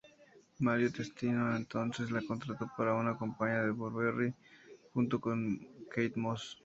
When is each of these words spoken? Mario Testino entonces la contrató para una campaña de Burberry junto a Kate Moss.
Mario 0.57 0.91
Testino 0.91 1.55
entonces 1.55 2.09
la 2.09 2.23
contrató 2.25 2.67
para 2.75 2.95
una 2.95 3.15
campaña 3.15 3.61
de 3.61 3.69
Burberry 3.69 4.33
junto 4.93 5.17
a 5.17 5.35
Kate 5.91 6.13
Moss. 6.15 6.57